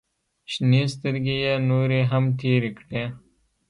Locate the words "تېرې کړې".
2.39-3.03